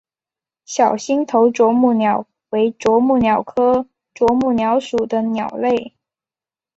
[0.65, 5.93] 小星头啄木鸟为啄木鸟科啄木鸟属的鸟类。